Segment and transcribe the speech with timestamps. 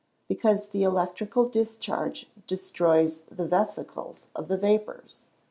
[0.27, 5.27] _Because the electrical discharge destroys the vescicles of the vapours.